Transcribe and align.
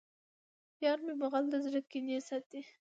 یارمی 0.85 1.13
مغل 1.21 1.45
د 1.49 1.55
زړه 1.65 1.81
کینې 1.89 2.17
ساتي 2.27 2.61